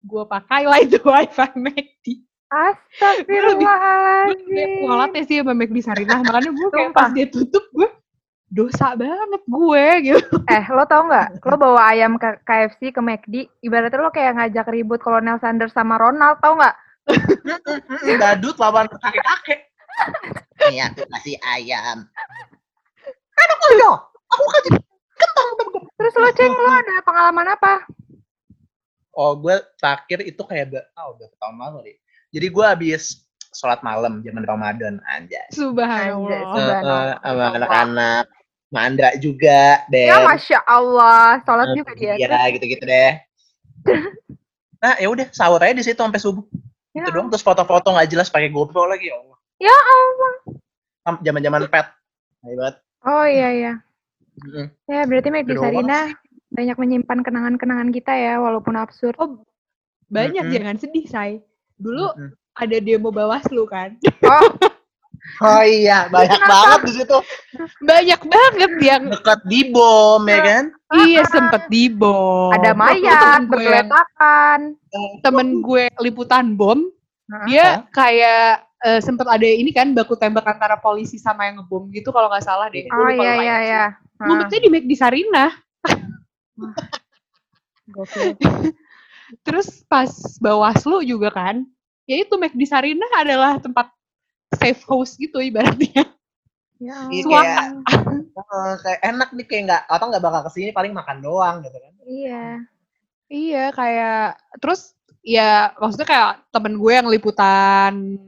gue 0.02 0.24
pakai 0.24 0.64
lah 0.64 0.80
itu 0.80 0.96
wifi 1.00 1.48
McD 1.54 2.06
gue 2.14 2.54
Astagfirullahaladzim. 2.54 4.68
kualatnya 4.84 5.22
sih 5.26 5.36
sama 5.42 5.52
McD 5.52 5.76
Sarinah 5.82 6.20
makanya 6.22 6.50
gue 6.52 6.68
kayak 6.70 6.92
pas 6.92 7.10
dia 7.10 7.26
tutup 7.26 7.64
gue 7.72 7.88
dosa 8.48 8.94
banget 8.94 9.42
gue 9.44 9.84
gitu 10.14 10.36
Eh, 10.46 10.64
lo 10.70 10.86
tau 10.86 11.10
nggak? 11.10 11.42
Lo 11.42 11.56
bawa 11.58 11.90
ayam 11.90 12.14
ke 12.14 12.38
KFC 12.46 12.94
ke 12.94 13.02
McD, 13.02 13.50
ibaratnya 13.66 13.98
lo 13.98 14.14
kayak 14.14 14.38
ngajak 14.38 14.70
ribut 14.70 15.02
Kolonel 15.02 15.42
Sanders 15.42 15.74
sama 15.74 15.98
Ronald, 15.98 16.38
tau 16.38 16.54
nggak? 16.54 16.76
Badut 18.22 18.54
lawan 18.62 18.86
kakek-kakek. 18.86 19.73
Nih 20.70 20.80
aku 20.86 21.02
kasih 21.10 21.36
ayam. 21.44 22.08
Kan 23.34 23.48
aku 23.58 23.66
dong. 23.78 24.00
Aku 24.32 24.44
kasih 24.58 24.70
kentang. 25.14 25.48
Terus 25.94 26.14
lo 26.18 26.28
ceng, 26.34 26.52
lo 26.52 26.70
ada 26.70 26.94
pengalaman 27.06 27.46
apa? 27.54 27.72
Oh, 29.14 29.38
gue 29.38 29.54
terakhir 29.78 30.26
itu 30.26 30.42
kayak 30.42 30.66
be- 30.74 30.88
oh, 30.98 31.14
udah 31.14 31.28
tahun 31.38 31.56
lalu 31.62 31.78
deh. 31.86 31.96
Jadi 32.34 32.46
gue 32.50 32.64
habis 32.66 33.22
sholat 33.54 33.78
malam 33.86 34.18
zaman 34.26 34.42
Ramadan. 34.42 34.98
Anjay, 35.06 35.46
subhanallah 35.54 36.50
Subhanallah. 36.50 37.02
Eh, 37.14 37.18
sama 37.22 37.44
anak-anak. 37.54 38.24
Sama 38.74 38.80
Andra 38.82 39.10
juga, 39.22 39.86
deh. 39.86 40.10
Ya 40.10 40.18
Masya 40.26 40.60
Allah, 40.66 41.38
sholat 41.46 41.78
juga 41.78 41.94
dia. 41.94 42.18
Iya, 42.18 42.58
gitu-gitu 42.58 42.84
deh. 42.84 43.12
Nah, 44.84 45.00
ya 45.00 45.08
udah 45.08 45.32
sahur 45.32 45.56
aja 45.64 45.72
di 45.72 45.80
situ 45.80 45.96
sampai 45.96 46.20
subuh. 46.20 46.44
Ya, 46.92 47.08
Itu 47.08 47.16
doang 47.16 47.32
terus 47.32 47.40
foto-foto 47.40 47.88
nggak 47.88 48.04
jelas 48.04 48.28
pakai 48.28 48.52
GoPro 48.52 48.84
lagi 48.84 49.08
ya 49.08 49.16
Allah. 49.16 49.33
Ya 49.58 49.72
Allah. 49.72 50.34
Zaman-zaman 51.20 51.68
pet. 51.68 51.86
Hebat. 52.42 52.74
Oh 53.04 53.24
iya 53.24 53.48
iya. 53.52 53.72
Mm-mm. 54.34 54.66
Ya 54.86 55.06
berarti 55.06 55.28
Udah 55.30 55.62
Sarina 55.62 55.98
banyak 56.50 56.76
menyimpan 56.76 57.18
kenangan-kenangan 57.22 57.90
kita 57.90 58.12
ya, 58.14 58.34
walaupun 58.38 58.74
absurd. 58.74 59.14
oh 59.16 59.42
banyak 60.06 60.42
Mm-mm. 60.42 60.54
jangan 60.54 60.76
sedih 60.76 61.06
say 61.06 61.30
dulu 61.74 62.12
Mm-mm. 62.14 62.30
ada 62.54 62.76
demo 62.78 63.10
Bawaslu 63.10 63.64
kan 63.66 63.96
Oh, 64.22 64.42
Oh 65.40 65.62
iya, 65.64 66.04
banyak 66.12 66.36
Kenapa? 66.36 66.52
banget 66.52 66.80
di 66.84 66.92
situ. 67.00 67.18
banyak 67.80 68.20
banget 68.22 68.72
yang 68.84 69.02
Dekat 69.08 69.40
di 69.48 69.60
bom 69.72 70.20
ya 70.28 70.40
kan? 70.44 70.64
iya 71.00 71.22
sempet 71.24 71.64
dibom 71.66 72.52
ada 72.52 72.70
mayat, 72.76 73.48
bergeletakan. 73.48 74.76
temen 75.24 75.64
gue 75.64 75.88
liputan 75.98 76.52
bom 76.52 76.86
dia 77.48 77.82
kayak 77.90 78.68
eh, 78.84 79.00
sempet 79.00 79.24
ada 79.24 79.42
ini 79.42 79.72
kan 79.72 79.90
baku 79.90 80.14
tembak 80.14 80.44
antara 80.44 80.76
polisi 80.76 81.16
sama 81.16 81.48
yang 81.48 81.60
ngebom 81.60 81.88
gitu 81.90 82.10
kalau 82.10 82.28
nggak 82.28 82.44
salah 82.44 82.68
deh 82.68 82.84
Oh 82.88 83.08
iya 83.08 83.32
iya 83.34 83.40
ya. 83.40 83.56
iya. 83.60 83.84
Ngumpetnya 84.20 84.60
di 84.60 84.68
McD 84.70 84.90
Sarinah 84.94 85.50
gokil. 87.90 88.38
terus 89.42 89.82
pas 89.84 90.08
Bawaslu 90.38 91.02
juga 91.02 91.28
kan 91.28 91.64
ya 92.04 92.20
itu 92.20 92.34
McD 92.34 92.62
Sarinah 92.64 93.10
adalah 93.16 93.56
tempat 93.58 93.88
safe 94.54 94.84
house 94.84 95.16
gitu 95.16 95.40
ibaratnya 95.40 96.04
Ya 96.82 97.06
Iya. 97.06 97.22
Suaka. 97.22 97.62
Eh, 98.34 98.74
kayak 98.82 99.00
enak 99.06 99.28
nih 99.32 99.46
kayak 99.46 99.62
nggak 99.64 99.82
apa 99.88 100.04
nggak 100.10 100.24
bakal 100.26 100.40
ke 100.42 100.50
sini 100.52 100.70
paling 100.74 100.90
makan 100.90 101.22
doang 101.22 101.62
gitu 101.62 101.78
kan? 101.78 101.92
Iya. 102.02 102.44
Iya, 103.30 103.64
kayak 103.72 104.20
terus 104.58 104.92
ya 105.22 105.70
maksudnya 105.78 106.04
kayak 106.04 106.30
temen 106.50 106.74
gue 106.76 106.92
yang 106.92 107.08
liputan 107.08 108.18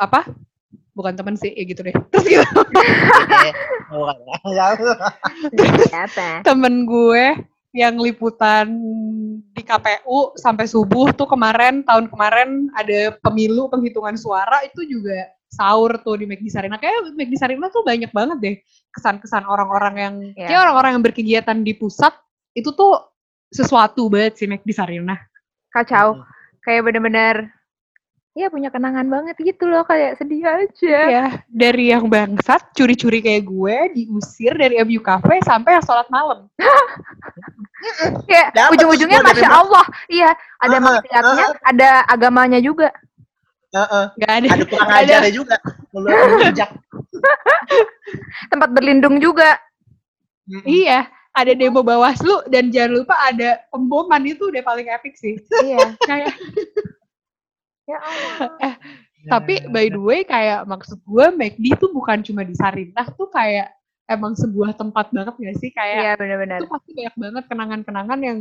apa? 0.00 0.24
bukan 0.90 1.16
temen 1.16 1.38
sih 1.38 1.54
ya 1.54 1.64
gitu 1.64 1.80
deh 1.86 1.94
terus 2.12 2.26
gitu 2.28 2.44
temen 6.48 6.84
gue 6.84 7.24
yang 7.70 7.94
liputan 8.02 8.66
di 9.54 9.62
KPU 9.62 10.34
sampai 10.34 10.66
subuh 10.66 11.14
tuh 11.14 11.30
kemarin 11.30 11.86
tahun 11.86 12.10
kemarin 12.10 12.68
ada 12.74 13.14
pemilu 13.22 13.70
penghitungan 13.70 14.18
suara 14.18 14.66
itu 14.66 14.82
juga 14.84 15.30
sahur 15.46 15.94
tuh 16.02 16.18
di 16.18 16.26
McD 16.26 16.50
Sarina 16.50 16.76
kayak 16.76 17.14
McD 17.14 17.38
Sarina 17.38 17.70
tuh 17.70 17.86
banyak 17.86 18.10
banget 18.10 18.38
deh 18.42 18.56
kesan-kesan 18.90 19.46
orang-orang 19.46 19.94
yang 19.94 20.14
Iya. 20.34 20.46
kayak 20.50 20.60
orang-orang 20.66 20.90
yang 20.98 21.04
berkegiatan 21.06 21.58
di 21.62 21.78
pusat 21.78 22.12
itu 22.58 22.74
tuh 22.74 22.98
sesuatu 23.54 24.10
banget 24.10 24.42
sih 24.42 24.50
McD 24.50 24.74
Sarina 24.74 25.14
Kacau. 25.70 26.18
Kayak 26.66 26.90
bener-bener 26.90 27.54
ya 28.30 28.46
punya 28.46 28.70
kenangan 28.70 29.06
banget 29.06 29.34
gitu 29.36 29.66
loh 29.66 29.82
kayak 29.82 30.14
sedih 30.16 30.46
aja. 30.46 30.98
ya 31.10 31.26
dari 31.46 31.90
yang 31.90 32.06
bangsat 32.06 32.70
curi-curi 32.72 33.18
kayak 33.18 33.42
gue 33.42 33.76
diusir 33.92 34.54
dari 34.54 34.78
MU 34.80 35.02
Cafe 35.02 35.42
sampai 35.42 35.76
yang 35.76 35.84
sholat 35.84 36.06
malam 36.08 36.46
Kayak 38.28 38.52
Dapat 38.52 38.76
ujung-ujungnya 38.76 39.24
masya? 39.24 39.48
Allah, 39.48 39.84
iya 40.06 40.30
ada 40.60 40.76
Heeh, 40.76 40.84
maksiatnya, 40.84 41.46
heeh. 41.48 41.64
ada 41.64 41.90
agamanya 42.06 42.60
juga. 42.60 42.92
Heeh. 43.72 44.04
nggak 44.20 44.32
ada 44.36 44.48
Ada 44.52 44.64
kurang 44.68 44.90
ajarnya 44.92 45.32
juga. 45.32 45.56
Tempat 48.52 48.68
berlindung 48.70 49.16
juga. 49.18 49.56
Mm-mm. 50.44 50.66
iya 50.66 51.06
ada 51.30 51.54
demo 51.54 51.80
Bawaslu 51.80 52.42
dan 52.50 52.68
jangan 52.68 53.00
lupa 53.00 53.14
ada 53.22 53.62
pemboman 53.70 54.18
itu 54.26 54.50
udah 54.50 54.60
paling 54.60 54.90
epic 54.90 55.14
sih 55.14 55.38
Iya. 55.62 55.94
kayak 56.02 56.34
Ya 57.90 57.98
Allah. 57.98 58.36
Tapi 59.32 59.54
by 59.68 59.86
the 59.90 60.00
way 60.00 60.20
kayak 60.22 60.64
maksud 60.64 60.96
gue 60.98 61.26
McD 61.30 61.76
tuh 61.76 61.90
bukan 61.90 62.24
cuma 62.24 62.40
di 62.40 62.56
Sarinah 62.56 63.04
tuh 63.12 63.28
kayak 63.28 63.68
emang 64.08 64.32
sebuah 64.32 64.72
tempat 64.72 65.12
banget 65.12 65.34
gak 65.36 65.56
sih 65.60 65.70
kayak 65.70 65.96
Iya 66.00 66.12
benar-benar. 66.16 66.58
itu 66.58 66.66
pasti 66.66 66.90
banyak 66.94 67.14
banget 67.14 67.44
kenangan-kenangan 67.46 68.20
yang 68.24 68.38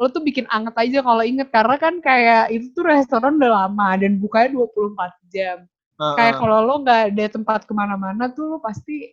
lo 0.00 0.08
tuh 0.08 0.24
bikin 0.24 0.48
anget 0.48 0.72
aja 0.74 0.98
kalau 1.04 1.20
inget 1.20 1.52
karena 1.52 1.76
kan 1.76 2.00
kayak 2.00 2.48
itu 2.48 2.72
tuh 2.72 2.82
restoran 2.82 3.36
udah 3.36 3.68
lama 3.68 3.88
dan 4.00 4.16
bukanya 4.16 4.56
24 4.56 5.14
jam. 5.28 5.58
Heeh. 6.00 6.14
Kayak 6.16 6.34
kalau 6.40 6.58
lo 6.64 6.74
nggak 6.80 7.00
ada 7.12 7.24
tempat 7.28 7.60
ke 7.68 7.72
mana-mana 7.76 8.24
tuh 8.32 8.56
lo 8.56 8.58
pasti 8.58 9.12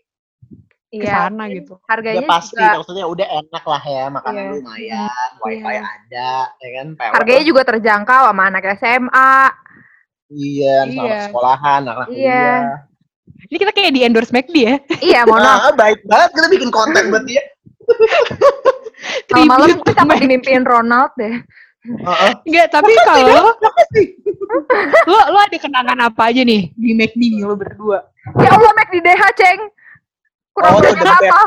Iya. 0.89 1.05
ke 1.05 1.09
sana 1.13 1.43
gitu. 1.53 1.77
Harganya 1.85 2.25
Udah 2.25 2.31
pasti, 2.33 2.57
juga 2.57 2.81
maksudnya 2.81 3.05
udah 3.05 3.27
enak 3.29 3.61
lah 3.61 3.83
ya, 3.85 4.03
makanan 4.09 4.41
Iya. 4.41 4.53
lumayan, 4.57 5.29
wifi 5.37 5.61
Iya. 5.69 5.81
ada, 5.85 6.29
ya 6.57 6.69
kan? 6.73 6.87
PW. 6.97 7.11
harganya 7.13 7.43
juga 7.45 7.61
terjangkau 7.61 8.21
sama 8.25 8.43
anak 8.49 8.63
SMA. 8.73 9.33
Iya, 10.29 10.85
Iya. 10.85 11.17
sekolahan, 11.25 11.81
anak 11.83 12.07
Iya. 12.07 12.37
kuliah. 12.37 12.61
Ini 13.49 13.57
kita 13.57 13.71
kayak 13.71 13.91
di 13.91 14.01
endorse 14.03 14.29
McD 14.29 14.55
ya. 14.55 14.75
Iya, 14.99 15.19
mohon 15.27 15.41
maaf. 15.41 15.61
Ah, 15.63 15.73
baik 15.73 16.05
banget 16.05 16.29
kita 16.33 16.47
bikin 16.49 16.69
konten 16.69 17.03
buat 17.09 17.25
dia. 17.25 17.41
Gue 19.25 19.73
to 19.81 19.89
takut 19.89 20.05
McD. 20.05 20.21
dimimpiin 20.21 20.63
Ronald 20.63 21.11
deh. 21.15 21.33
Heeh. 21.79 22.31
Enggak, 22.45 22.67
tapi 22.69 22.91
kalau 23.01 23.25
lo, 23.25 23.51
lo, 25.09 25.19
lo 25.31 25.39
ada 25.39 25.57
kenangan 25.57 25.99
apa 26.03 26.29
aja 26.29 26.43
nih 26.43 26.69
di 26.75 26.91
McD 26.93 27.21
nih 27.33 27.41
lo 27.41 27.55
berdua? 27.55 28.03
Ya 28.37 28.51
Allah, 28.51 28.71
Mac 28.75 28.91
di 28.91 28.99
DH, 29.01 29.23
Ceng. 29.33 29.61
Kurang 30.53 30.75
Oh, 30.75 30.81
apa? 30.83 31.39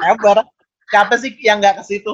Siapa 0.92 1.16
sih 1.16 1.32
yang 1.40 1.56
nggak 1.56 1.80
ke 1.80 1.84
situ? 1.88 2.12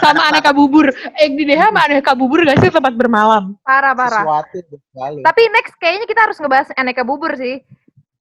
Sama 0.00 0.32
aneka 0.32 0.56
bubur. 0.56 0.88
Eh 1.20 1.28
di 1.28 1.44
DH 1.44 1.68
sama 1.68 1.84
aneka 1.84 2.16
bubur 2.16 2.40
gak 2.48 2.56
sih 2.64 2.72
tempat 2.72 2.96
bermalam? 2.96 3.52
Parah, 3.60 3.92
parah. 3.92 4.24
sesuatu. 4.24 4.80
Tapi 5.20 5.42
next 5.52 5.76
kayaknya 5.76 6.08
kita 6.08 6.20
harus 6.24 6.40
ngebahas 6.40 6.72
aneka 6.80 7.04
bubur 7.04 7.36
sih. 7.36 7.60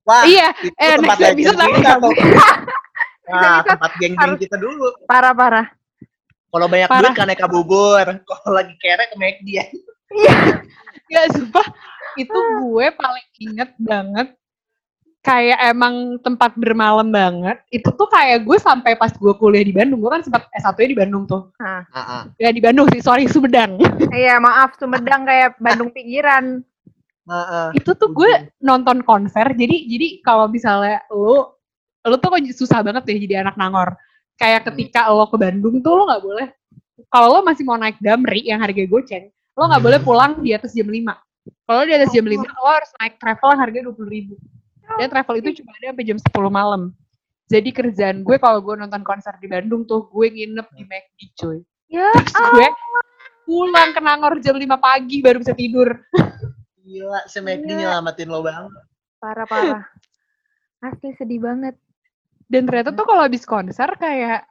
Wah, 0.04 0.28
iya, 0.28 0.52
itu 0.60 0.76
eh, 0.76 1.00
tempat 1.00 1.16
next 1.16 1.32
episode 1.32 1.58
lagi. 1.64 1.80
tuh. 1.80 2.14
Nah, 3.30 3.62
tempat 3.62 3.94
geng-geng 4.02 4.18
harus- 4.36 4.42
kita 4.42 4.58
dulu. 4.58 4.90
Parah, 5.06 5.38
parah. 5.38 5.70
Kalau 6.50 6.66
banyak 6.66 6.90
Parah. 6.90 7.14
duit 7.14 7.14
ke 7.14 7.24
aneka 7.30 7.46
bubur. 7.46 8.06
Kalau 8.28 8.52
lagi 8.58 8.74
kere 8.82 9.06
ke 9.06 9.16
McD 9.22 9.48
ya. 9.54 9.66
Gak 11.14 11.26
sumpah, 11.38 11.68
itu 12.18 12.34
gue 12.34 12.86
paling 12.98 13.28
inget 13.38 13.70
banget 13.78 14.34
kayak 15.20 15.60
emang 15.72 16.18
tempat 16.24 16.56
bermalam 16.56 17.08
banget. 17.12 17.60
Itu 17.70 17.92
tuh 17.94 18.08
kayak 18.08 18.48
gue 18.48 18.58
sampai 18.60 18.96
pas 18.96 19.12
gue 19.12 19.34
kuliah 19.36 19.64
di 19.64 19.76
Bandung, 19.76 20.00
gue 20.00 20.12
kan 20.12 20.24
sempat 20.24 20.48
S1-nya 20.56 20.90
di 20.90 20.98
Bandung 20.98 21.24
tuh. 21.28 21.52
Nah, 21.60 21.84
Heeh. 21.92 22.22
Ya 22.40 22.50
di 22.56 22.62
Bandung 22.64 22.88
sih, 22.92 23.04
sorry 23.04 23.28
Sumedang. 23.28 23.80
iya, 24.16 24.40
maaf, 24.40 24.80
Sumedang 24.80 25.28
kayak 25.28 25.60
Bandung 25.60 25.92
pinggiran. 25.92 26.64
Heeh. 27.30 27.78
itu 27.78 27.94
tuh 27.94 28.10
gue 28.10 28.50
nonton 28.58 29.06
konser, 29.06 29.54
jadi 29.54 29.86
jadi 29.86 30.18
kalau 30.26 30.50
misalnya 30.50 31.06
lo 31.14 31.62
lo 32.02 32.18
tuh 32.18 32.34
kok 32.34 32.42
susah 32.58 32.82
banget 32.82 33.06
deh 33.06 33.22
jadi 33.22 33.46
anak 33.46 33.54
Nangor. 33.54 33.94
Kayak 34.34 34.74
ketika 34.74 35.06
lo 35.14 35.30
ke 35.30 35.38
Bandung 35.38 35.78
tuh 35.86 35.94
lo 35.94 36.10
nggak 36.10 36.26
boleh 36.26 36.48
kalau 37.08 37.40
lo 37.40 37.40
masih 37.42 37.64
mau 37.64 37.80
naik 37.80 37.96
Damri 38.04 38.44
yang 38.44 38.60
harga 38.60 38.84
goceng, 38.84 39.32
lo 39.56 39.64
nggak 39.72 39.84
boleh 39.84 40.00
pulang 40.04 40.44
di 40.44 40.52
atas 40.52 40.76
jam 40.76 40.86
5. 40.86 41.00
Kalau 41.66 41.82
di 41.88 41.94
atas 41.96 42.12
jam 42.12 42.26
5, 42.28 42.44
lo 42.44 42.70
harus 42.70 42.92
naik 43.00 43.16
travel 43.18 43.50
yang 43.56 43.62
harganya 43.64 43.86
20 43.96 44.12
ribu. 44.12 44.34
Dan 44.98 45.08
travel 45.12 45.36
itu 45.44 45.62
cuma 45.62 45.76
ada 45.78 45.94
sampai 45.94 46.06
jam 46.08 46.18
10 46.18 46.32
malam. 46.50 46.82
Jadi 47.50 47.70
kerjaan 47.74 48.22
gue 48.22 48.38
kalau 48.38 48.62
gue 48.62 48.78
nonton 48.78 49.02
konser 49.02 49.34
di 49.42 49.50
Bandung 49.50 49.86
tuh, 49.86 50.06
gue 50.10 50.28
nginep 50.30 50.68
di 50.74 50.84
McD 50.86 51.20
cuy. 51.38 51.60
Ya, 51.90 52.10
Terus 52.14 52.34
gue 52.38 52.68
pulang 53.50 53.90
ke 53.94 54.02
Nangor 54.02 54.38
jam 54.42 54.54
5 54.54 54.66
pagi 54.78 55.18
baru 55.26 55.42
bisa 55.42 55.58
tidur. 55.58 55.98
Gila, 56.86 57.26
si 57.26 57.42
McD 57.42 57.70
Iya. 57.70 57.78
nyelamatin 57.98 58.30
lo 58.30 58.42
banget. 58.46 58.72
parah, 59.20 59.44
parah. 59.44 59.84
Asli 60.80 61.12
sedih 61.18 61.44
banget. 61.44 61.76
Dan 62.48 62.64
ternyata 62.66 62.96
tuh 62.96 63.04
kalau 63.04 63.28
habis 63.28 63.44
konser 63.44 63.90
kayak 64.00 64.48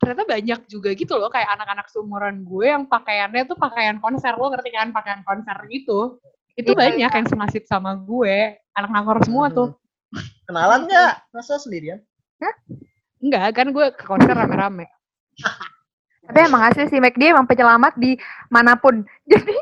ternyata 0.00 0.24
banyak 0.24 0.60
juga 0.66 0.96
gitu 0.96 1.20
loh 1.20 1.28
kayak 1.28 1.52
anak-anak 1.60 1.86
seumuran 1.92 2.40
gue 2.40 2.72
yang 2.72 2.88
pakaiannya 2.88 3.44
tuh 3.44 3.60
pakaian 3.60 4.00
konser 4.00 4.32
lo 4.32 4.48
ngerti 4.48 4.72
kan 4.72 4.88
pakaian 4.96 5.20
konser 5.20 5.60
gitu 5.68 6.16
itu 6.60 6.70
Iya, 6.70 6.78
banyak 6.78 7.12
yang 7.12 7.26
senasib 7.26 7.62
sama 7.64 7.96
gue. 7.96 8.56
Anak 8.72 8.90
nangor 8.90 9.18
semua 9.24 9.48
tuh. 9.48 9.74
Kenalan 10.44 10.84
nggak? 10.84 11.12
Masa 11.30 11.56
sendirian? 11.56 12.00
enggak 13.20 13.52
kan 13.52 13.68
gue 13.68 13.86
ke 13.92 14.04
konser 14.04 14.32
rame-rame. 14.32 14.88
Tapi 16.24 16.38
emang 16.40 16.62
asli 16.62 16.86
sih, 16.86 16.96
McD 16.96 17.32
emang 17.32 17.44
penyelamat 17.44 17.98
di 17.98 18.16
mana 18.48 18.76
pun. 18.76 19.04
Jadi 19.30 19.56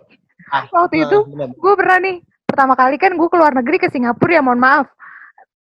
Ah, 0.49 0.65
waktu 0.73 1.05
itu 1.05 1.29
bener. 1.29 1.53
gue 1.53 1.75
pernah 1.77 2.01
nih 2.01 2.17
pertama 2.49 2.73
kali 2.73 2.97
kan 2.97 3.13
gue 3.13 3.29
keluar 3.29 3.53
negeri 3.53 3.77
ke 3.77 3.93
Singapura 3.93 4.39
ya 4.39 4.41
mohon 4.41 4.57
maaf. 4.57 4.89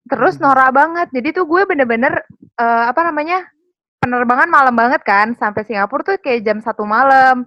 Terus 0.07 0.39
Hmm. 0.39 0.47
norak 0.47 0.71
banget. 0.71 1.07
Jadi 1.11 1.35
tuh 1.35 1.43
gue 1.43 1.67
bener-bener 1.67 2.23
eh, 2.55 2.83
apa 2.87 3.03
namanya 3.03 3.43
penerbangan 3.99 4.47
malam 4.47 4.71
banget 4.71 5.03
kan. 5.03 5.35
Sampai 5.35 5.67
Singapura 5.67 6.07
tuh 6.07 6.15
kayak 6.23 6.39
jam 6.45 6.63
satu 6.63 6.87
malam 6.87 7.43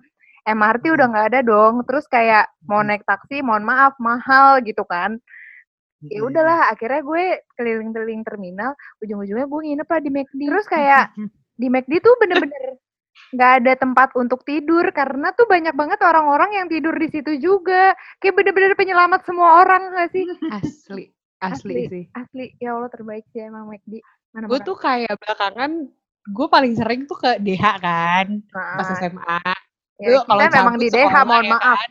MRT 0.50 0.84
udah 0.90 1.06
nggak 1.10 1.26
ada 1.34 1.40
dong 1.46 1.86
terus 1.86 2.04
kayak 2.10 2.50
mau 2.66 2.82
naik 2.82 3.06
taksi 3.06 3.40
mohon 3.40 3.62
maaf 3.62 3.94
mahal 4.02 4.58
gitu 4.66 4.82
kan. 4.84 5.18
Ya 6.00 6.24
udahlah 6.24 6.72
akhirnya 6.72 7.04
gue 7.04 7.24
keliling-keliling 7.60 8.24
terminal 8.24 8.72
ujung-ujungnya 9.04 9.44
gue 9.44 9.60
nginep 9.68 9.88
lah 9.88 10.00
di 10.00 10.10
McD 10.10 10.40
terus 10.48 10.66
kayak 10.66 11.12
di 11.60 11.66
McD 11.68 11.92
tuh 12.00 12.16
bener-bener 12.16 12.80
nggak 13.36 13.52
ada 13.62 13.72
tempat 13.76 14.08
untuk 14.16 14.42
tidur 14.48 14.82
karena 14.96 15.30
tuh 15.36 15.44
banyak 15.44 15.76
banget 15.76 16.00
orang-orang 16.02 16.56
yang 16.56 16.66
tidur 16.72 16.96
di 16.96 17.08
situ 17.12 17.36
juga. 17.36 17.92
Kayak 18.18 18.34
bener-bener 18.40 18.72
penyelamat 18.74 19.28
semua 19.28 19.60
orang 19.60 19.92
gak 19.92 20.10
sih? 20.16 20.24
Asli 20.50 21.12
asli, 21.40 21.72
Asli. 21.72 21.82
sih. 21.88 22.04
asli. 22.12 22.46
Ya 22.60 22.76
Allah 22.76 22.92
terbaik 22.92 23.24
sih 23.32 23.40
emang 23.40 23.66
McD 23.68 24.04
mana 24.30 24.46
gue 24.46 24.60
tuh 24.62 24.78
kayak 24.78 25.16
belakangan 25.18 25.90
gue 26.30 26.46
paling 26.46 26.72
sering 26.78 27.02
tuh 27.10 27.18
ke 27.18 27.40
DH 27.42 27.64
kan 27.82 28.26
pas 28.52 28.88
SMA 29.00 29.42
ya, 30.00 30.24
kita 30.24 30.44
memang 30.48 30.76
di 30.80 30.88
DH 30.88 31.14
mohon 31.28 31.44
ya 31.44 31.50
maaf 31.54 31.78
kan, 31.78 31.90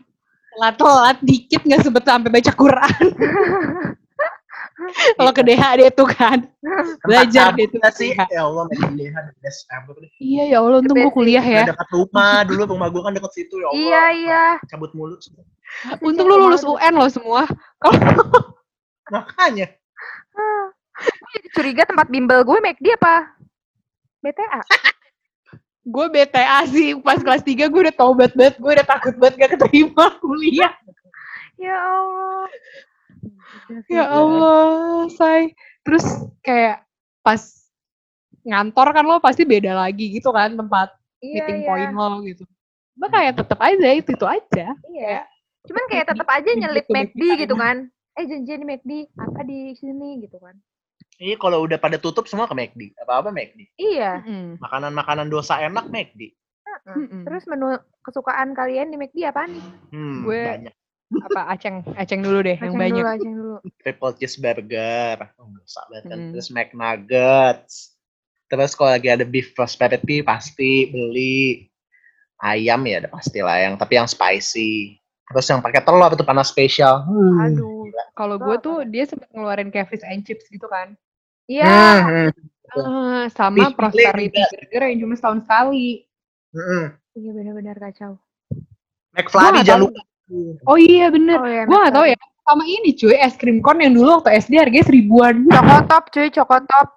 telat-telat 0.50 1.18
dikit 1.24 1.62
nggak 1.64 1.82
sempet 1.86 2.04
sampai 2.04 2.30
baca 2.30 2.52
Quran 2.52 3.04
kalau 5.18 5.32
ke 5.36 5.42
DH 5.44 5.64
deh 5.80 5.90
tuh 5.92 6.08
kan 6.08 6.40
belajar 7.04 7.52
ke 7.56 7.90
sih. 7.96 8.16
Ya 8.32 8.48
Allah, 8.48 8.68
McD 8.72 8.96
DH 8.96 9.16
the 9.28 9.34
best 9.44 9.68
ever 9.76 9.96
deh. 10.00 10.12
Iya 10.20 10.44
ya 10.56 10.58
Allah 10.64 10.80
untung 10.80 10.98
gue 10.98 11.12
kuliah 11.12 11.44
ya. 11.44 11.64
Dekat 11.68 11.90
rumah 11.92 12.48
dulu, 12.48 12.76
rumah 12.76 12.88
gue 12.88 13.02
kan 13.04 13.12
deket 13.12 13.32
situ 13.36 13.56
ya 13.60 13.68
Allah. 13.68 13.80
iya 13.80 14.04
iya 14.16 14.44
Cabut 14.72 14.92
mulu. 14.96 15.20
Untung 16.00 16.28
lu 16.28 16.36
lulus 16.48 16.64
UN 16.64 16.94
loh 16.96 17.12
semua. 17.12 17.44
Makanya. 19.14 19.68
Gue 20.96 21.30
jadi 21.40 21.50
curiga 21.52 21.84
tempat 21.84 22.08
bimbel 22.08 22.48
gue 22.48 22.58
McD 22.60 22.96
apa 22.96 23.36
BTA 24.20 24.62
Gue 25.90 26.06
BTA 26.08 26.60
sih 26.66 26.94
pas 27.00 27.18
kelas 27.18 27.42
3 27.42 27.66
gue 27.66 27.82
udah 27.82 27.96
tobat 27.96 28.32
banget, 28.34 28.56
gue 28.56 28.72
udah 28.72 28.86
takut 28.86 29.16
banget 29.16 29.36
gak 29.40 29.52
keterima 29.58 30.06
kuliah. 30.24 30.74
ya 31.56 31.76
Allah 31.76 32.48
Ya 33.92 34.06
Allah, 34.06 34.64
say. 35.10 35.52
Terus 35.82 36.06
kayak 36.40 36.86
pas 37.20 37.42
ngantor 38.42 38.88
kan 38.92 39.04
lo 39.04 39.20
pasti 39.20 39.44
beda 39.44 39.76
lagi 39.76 40.10
gitu 40.12 40.32
kan 40.32 40.56
tempat 40.56 40.96
iya 41.20 41.44
meeting 41.44 41.58
iya 41.60 41.68
point 41.68 41.92
lo 41.92 42.10
gitu. 42.24 42.44
Cuma 42.96 43.08
kayak 43.10 43.34
tetep 43.36 43.60
aja 43.60 43.88
itu 43.92 44.10
itu 44.12 44.26
aja. 44.26 44.68
iya 44.90 45.24
cuman 45.60 45.84
kayak 45.92 46.06
tetap 46.08 46.24
aja 46.26 46.48
Begitu 46.48 46.62
nyelip 46.64 46.86
McD 46.88 47.22
gitu 47.38 47.54
Arena. 47.54 47.64
kan 47.68 47.78
eh 48.16 48.26
janjian 48.26 48.60
di 48.60 48.66
McD 48.66 48.92
apa 49.16 49.40
di 49.44 49.60
sini 49.76 50.24
gitu 50.24 50.40
kan 50.40 50.56
Ini 51.20 51.36
kalau 51.36 51.62
udah 51.62 51.76
pada 51.76 51.96
tutup 51.96 52.26
semua 52.26 52.48
ke 52.48 52.56
McD. 52.56 52.96
Apa-apa 52.98 53.30
McD. 53.30 53.68
iya. 53.76 54.24
Makanan-makanan 54.58 55.28
dosa 55.28 55.60
enak 55.60 55.88
McD. 55.88 56.32
Mm-mm. 56.88 57.22
terus 57.22 57.44
menu 57.46 57.76
kesukaan 58.02 58.56
kalian 58.56 58.90
di 58.90 58.98
McD 58.98 59.22
apa 59.26 59.46
nih 59.46 59.62
Hmm, 59.92 60.24
Gue- 60.24 60.48
banyak. 60.48 60.74
apa 61.22 61.42
aceng 61.50 61.82
aceng 61.94 62.22
dulu 62.22 62.40
deh 62.40 62.56
yang 62.56 62.72
Aceng 62.72 62.80
banyak 62.80 63.02
dulu 63.02 63.10
aceng 63.12 63.34
dulu 63.36 63.56
Triple 63.78 64.14
cheeseburger. 64.16 65.18
Oh, 65.36 65.50
dosa 65.52 65.82
banget 65.86 66.04
kan. 66.08 66.18
Hmm. 66.18 66.30
Terus 66.32 66.48
McNuggets. 66.50 67.74
Terus 68.48 68.72
kalau 68.74 68.92
lagi 68.92 69.10
ada 69.10 69.22
beef 69.22 69.52
prosperity 69.52 70.22
pasti 70.22 70.88
beli 70.88 71.68
ayam 72.40 72.82
ya 72.84 73.04
ada 73.04 73.10
pasti 73.10 73.38
lah 73.40 73.60
yang 73.60 73.74
tapi 73.76 73.98
yang 73.98 74.08
spicy. 74.08 74.98
Terus 75.28 75.46
yang 75.46 75.60
pakai 75.60 75.84
telur 75.84 76.10
itu 76.10 76.24
panas 76.24 76.48
spesial. 76.48 77.04
Hmm. 77.04 77.38
aduh 77.44 77.86
kalau 78.12 78.36
gue 78.36 78.56
tuh 78.60 78.78
dia 78.84 79.04
sempat 79.04 79.30
ngeluarin 79.30 79.68
kayak 79.68 79.90
fish 79.90 80.04
and 80.04 80.22
chips 80.22 80.46
gitu 80.46 80.66
kan 80.66 80.92
iya 81.50 81.66
Hmm, 82.00 82.30
hmm, 82.30 82.30
Eh, 82.70 83.26
sama 83.34 83.74
prosperity 83.74 84.38
burger 84.38 84.84
yang 84.88 85.00
cuma 85.02 85.14
setahun 85.14 85.42
sekali 85.42 86.06
hmm. 86.54 86.86
iya 87.16 87.32
benar-benar 87.32 87.76
kacau 87.80 88.14
McFlurry 89.12 89.50
Gua 89.52 89.66
jangan 89.66 89.82
tahu. 89.82 89.90
lupa. 89.90 90.02
oh 90.64 90.78
iya 90.78 91.10
bener 91.10 91.36
oh 91.36 91.50
ya 91.50 91.64
gue 91.66 91.78
gak 91.80 91.92
tau 91.92 92.06
ya 92.06 92.18
sama 92.44 92.64
ini 92.64 92.94
cuy 92.94 93.16
es 93.16 93.34
krim 93.36 93.58
cone 93.60 93.82
yang 93.82 93.94
dulu 93.94 94.10
waktu 94.16 94.38
SD 94.40 94.54
harganya 94.56 94.86
seribuan 94.86 95.36
cokotop 95.46 96.04
cuy 96.10 96.30
cokotop 96.30 96.88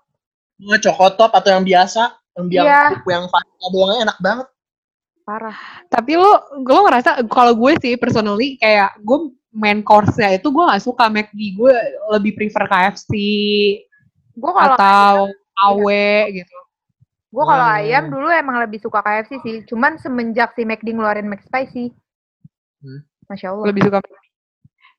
Mau 0.61 0.79
cokotop 0.79 1.33
atau 1.33 1.51
yang 1.51 1.65
biasa? 1.65 2.03
Yang 2.35 2.47
biang 2.49 2.65
Iya. 2.65 2.83
yang 3.09 3.25
vanilla 3.27 3.69
doangnya 3.69 3.99
enak 4.07 4.19
banget. 4.21 4.47
parah 5.23 5.57
tapi 5.87 6.13
lo 6.15 6.35
lo 6.59 6.81
ngerasa 6.83 7.11
kalau 7.27 7.55
gue 7.55 7.73
sih 7.79 7.95
personally 7.95 8.55
kayak 8.57 8.93
gue 8.99 9.19
main 9.51 9.81
course-nya 9.81 10.35
itu 10.35 10.49
gue 10.49 10.63
gak 10.63 10.83
suka 10.83 11.07
McD 11.07 11.41
gue 11.55 11.75
lebih 12.11 12.35
prefer 12.35 12.67
KFC 12.67 13.11
gue 14.33 14.53
kalau 14.53 14.77
atau 14.77 15.17
AW 15.63 15.89
gitu 16.33 16.57
gue 17.33 17.45
kalau 17.45 17.65
Hmm. 17.65 17.79
ayam 17.81 18.05
dulu 18.09 18.29
emang 18.29 18.61
lebih 18.61 18.79
suka 18.79 19.01
KFC 19.01 19.41
sih 19.41 19.57
cuman 19.65 19.97
semenjak 19.97 20.53
si 20.53 20.63
McD 20.63 20.93
ngeluarin 20.93 21.29
McSpicy 21.29 21.93
Hmm. 22.83 23.01
masya 23.25 23.55
Allah 23.55 23.67
lebih 23.71 23.87
suka 23.87 23.99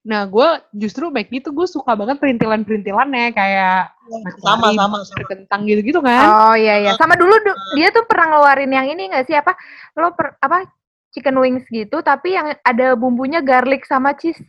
nah 0.04 0.28
gue 0.28 0.48
justru 0.76 1.08
McD 1.08 1.40
tuh 1.40 1.54
gue 1.54 1.64
suka 1.64 1.96
banget 1.96 2.20
perintilan-perintilannya 2.20 3.32
kayak 3.32 3.92
Sama 4.04 4.20
McFlurry, 4.20 4.76
sama 4.76 4.98
sama. 5.00 5.24
kentang 5.28 5.62
gitu-gitu 5.64 6.00
kan 6.00 6.28
Oh 6.28 6.56
iya 6.56 6.76
iya. 6.80 6.92
Sama 7.00 7.16
dulu 7.16 7.32
du- 7.40 7.60
dia 7.72 7.88
tuh 7.88 8.04
pernah 8.04 8.36
ngeluarin 8.36 8.68
yang 8.68 8.84
ini 8.86 9.08
nggak 9.08 9.24
sih 9.24 9.32
apa? 9.32 9.56
Lo 9.96 10.12
per, 10.12 10.36
apa 10.40 10.68
chicken 11.16 11.40
wings 11.40 11.64
gitu 11.72 12.04
tapi 12.04 12.36
yang 12.36 12.52
ada 12.60 13.00
bumbunya 13.00 13.40
garlic 13.40 13.88
sama 13.88 14.12
cheese. 14.12 14.44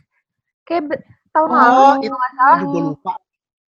Kayak 0.67 0.99
tahun 1.31 1.47
Oh, 1.47 1.55
lalu 1.55 1.83
itu 2.03 2.15
salah. 2.35 2.59
juga 2.59 2.79
lupa. 2.83 3.13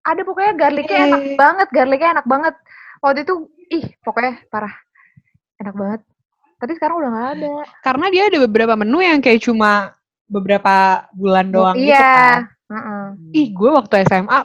Ada 0.08 0.22
pokoknya 0.24 0.54
garlicnya 0.56 1.00
enak 1.06 1.22
Eh. 1.22 1.36
banget, 1.36 1.68
garlicnya 1.70 2.10
enak 2.16 2.26
banget. 2.26 2.56
Waktu 3.00 3.20
itu 3.22 3.34
ih 3.70 3.86
pokoknya 4.02 4.40
parah. 4.48 4.72
Enak 5.58 5.76
banget. 5.76 6.02
Tapi 6.58 6.72
sekarang 6.74 6.96
udah 6.98 7.10
nggak 7.12 7.30
ada. 7.36 7.54
karena 7.84 8.06
dia 8.08 8.24
ada 8.26 8.38
beberapa 8.42 8.74
menu 8.74 8.98
yang 8.98 9.20
kayak 9.20 9.44
cuma 9.44 9.94
beberapa 10.26 10.74
bulan 11.14 11.48
doang 11.48 11.78
gitu 11.78 11.88
iya. 11.88 12.04
kan 12.04 12.42
Heeh. 12.68 13.04
ih 13.32 13.48
gue 13.54 13.70
waktu 13.70 14.04
SMA 14.04 14.40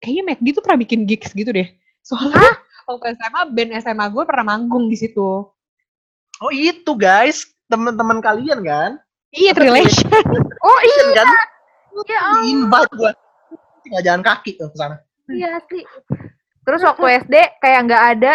kayaknya 0.00 0.22
McD 0.26 0.46
tuh 0.50 0.62
pernah 0.64 0.80
bikin 0.80 1.04
gigs 1.04 1.30
gitu 1.30 1.52
deh 1.52 1.68
soalnya 2.00 2.42
waktu 2.84 3.14
SMA 3.14 3.40
band 3.52 3.70
SMA 3.78 4.06
gue 4.08 4.22
pernah 4.24 4.44
manggung 4.48 4.88
di 4.88 4.96
situ 4.96 5.46
Oh 6.36 6.50
itu 6.50 6.90
guys, 6.92 7.46
teman-teman 7.64 8.18
kalian 8.18 8.60
kan? 8.60 8.90
iya 9.30 9.52
relation 9.52 10.08
Oh 10.58 10.78
iya, 10.82 11.22
Kan 11.22 11.28
ya 12.02 12.20
di 12.34 12.50
invite 12.50 12.92
gua. 12.92 13.12
Tinggal 13.86 14.02
jalan 14.02 14.22
kaki 14.26 14.58
tuh 14.58 14.68
ke 14.74 14.76
sana. 14.76 14.96
iya 15.30 15.58
sih. 15.70 15.82
Terus 16.66 16.82
waktu 16.82 17.22
SD 17.26 17.34
kayak 17.62 17.80
nggak 17.86 18.02
ada 18.18 18.32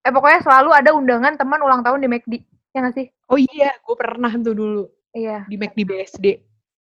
eh 0.00 0.12
pokoknya 0.14 0.40
selalu 0.46 0.70
ada 0.72 0.90
undangan 0.94 1.34
teman 1.34 1.60
ulang 1.60 1.82
tahun 1.82 1.98
di 2.00 2.08
McD. 2.08 2.34
Ya 2.70 2.86
nggak 2.86 2.94
sih? 2.94 3.06
oh 3.30 3.38
iya 3.38 3.70
gue 3.78 3.96
pernah 3.98 4.30
tuh 4.34 4.54
dulu 4.54 4.82
Iya, 5.10 5.42
di 5.50 5.58
McD 5.58 5.82
BSD 5.86 6.26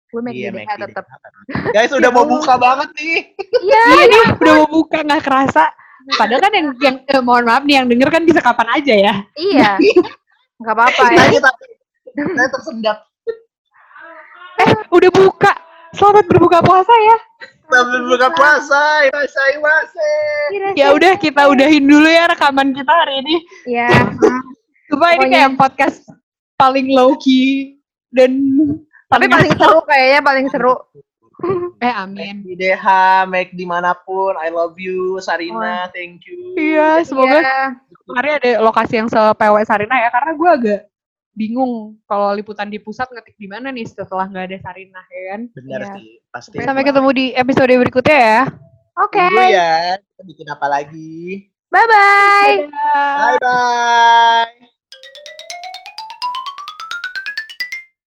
gue 0.08 0.22
McD 0.24 0.40
Iya, 0.40 0.52
McD. 0.52 0.82
tetap. 0.92 1.04
Guys 1.76 1.92
udah 1.92 2.12
mau 2.12 2.24
buka 2.28 2.56
banget 2.60 2.90
nih. 2.96 3.36
Iya, 3.64 3.82
iya 3.88 4.04
nih 4.08 4.20
udah 4.40 4.54
mau 4.64 4.68
buka 4.68 5.04
nggak 5.04 5.24
kerasa 5.24 5.72
padahal 6.16 6.40
kan 6.40 6.54
yang, 6.56 6.68
yang 6.80 6.96
eh, 7.04 7.20
mohon 7.20 7.44
maaf 7.44 7.68
nih 7.68 7.84
yang 7.84 7.88
denger 7.92 8.08
kan 8.08 8.24
bisa 8.24 8.40
kapan 8.40 8.80
aja 8.80 8.94
ya 8.96 9.14
iya. 9.36 9.76
Nggak 10.64 10.74
apa-apa 10.74 11.04
ya. 11.14 11.24
Saya 12.16 12.50
tersendat. 12.50 12.98
eh 14.58 14.72
udah 14.90 15.12
buka 15.14 15.52
selamat 15.94 16.26
berbuka 16.32 16.66
puasa 16.66 16.90
ya 16.90 17.18
Sambil 17.68 18.02
buka 18.08 18.28
puasa, 18.32 18.84
irasai 19.06 19.56
wase. 19.60 20.12
ya 20.80 20.96
udah 20.96 21.20
kita 21.20 21.52
udahin 21.52 21.84
dulu 21.84 22.08
ya 22.08 22.32
rekaman 22.32 22.72
kita 22.72 22.88
hari 22.88 23.20
ini 23.22 23.36
Iya. 23.68 23.88
Coba 24.88 25.14
ini 25.14 25.28
kayak 25.28 25.60
podcast 25.60 26.08
paling 26.56 26.88
low 26.90 27.20
key 27.20 27.76
dan 28.10 28.40
Tapi 29.08 29.28
paling 29.28 29.52
seru 29.54 29.80
kayaknya 29.84 30.20
paling 30.22 30.48
seru. 30.48 30.76
eh 31.86 31.94
amin. 31.94 32.42
Di 32.42 32.56
DH, 32.56 32.86
make 33.26 33.54
di 33.54 33.64
mana 33.64 33.94
pun, 33.94 34.34
I 34.36 34.50
love 34.50 34.76
you, 34.76 35.22
Sarina, 35.22 35.86
thank 35.92 36.26
you. 36.26 36.56
Iya, 36.56 37.04
semoga 37.04 37.40
Iya. 37.40 37.60
kemarin 38.04 38.32
ada 38.36 38.52
lokasi 38.60 38.94
yang 38.98 39.08
se-PW 39.08 39.56
Sarina 39.64 39.96
ya 39.98 40.10
karena 40.10 40.32
gue 40.34 40.50
agak 40.50 40.80
bingung 41.38 42.02
kalau 42.10 42.34
liputan 42.34 42.66
di 42.66 42.82
pusat 42.82 43.06
ngetik 43.14 43.38
di 43.38 43.46
mana 43.46 43.70
nih 43.70 43.86
setelah 43.86 44.26
nggak 44.26 44.46
ada 44.50 44.58
Sarinah 44.66 45.06
ya 45.06 45.24
kan? 45.30 45.42
Benar 45.54 45.82
ya. 45.86 45.94
sih, 45.94 46.10
pasti. 46.34 46.58
Sampai 46.66 46.82
ketemu 46.82 47.10
di 47.14 47.26
episode 47.38 47.70
berikutnya 47.70 48.18
ya. 48.18 48.42
Oke. 48.98 49.22
Okay. 49.22 49.54
Ya, 49.54 50.02
kita 50.02 50.24
bikin 50.26 50.48
apa 50.50 50.66
lagi? 50.66 51.54
Bye 51.70 51.86
bye. 51.86 52.54
Bye 52.74 53.38
bye. 53.38 54.74